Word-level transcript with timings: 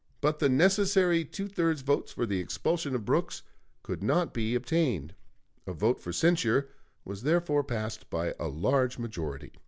But 0.19 0.39
the 0.39 0.49
necessary 0.49 1.23
two 1.23 1.47
thirds 1.47 1.83
vote 1.83 2.09
for 2.09 2.25
the 2.25 2.39
expulsion 2.39 2.95
of 2.95 3.05
Brooks 3.05 3.43
could 3.83 4.01
not 4.01 4.33
be 4.33 4.55
obtained; 4.55 5.13
a 5.67 5.73
vote 5.73 6.03
of 6.07 6.15
censure 6.15 6.69
was 7.05 7.21
therefore 7.21 7.63
passed 7.63 8.09
by 8.09 8.33
a 8.39 8.47
large 8.47 8.97
majority. 8.97 9.51